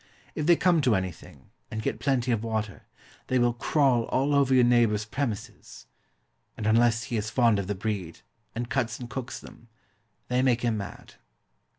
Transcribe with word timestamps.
If 0.33 0.47
they 0.47 0.55
come 0.55 0.81
to 0.81 0.95
anything, 0.95 1.51
and 1.69 1.83
get 1.83 1.99
plenty 1.99 2.31
of 2.31 2.43
water, 2.43 2.87
they 3.27 3.37
will 3.37 3.53
crawl 3.53 4.05
all 4.05 4.33
over 4.33 4.51
your 4.51 4.63
neighbour's 4.63 5.05
premises; 5.05 5.85
and 6.57 6.65
unless 6.65 7.03
he 7.03 7.17
is 7.17 7.29
fond 7.29 7.59
of 7.59 7.67
the 7.67 7.75
breed, 7.75 8.21
and 8.55 8.67
cuts 8.67 8.99
and 8.99 9.07
cooks 9.07 9.39
them, 9.39 9.67
they 10.27 10.41
make 10.41 10.61
him 10.61 10.75
mad. 10.77 11.13